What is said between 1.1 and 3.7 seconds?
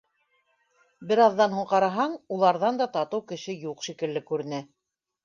Бер аҙҙан һуң ҡараһаң, уларҙан да татыу кеше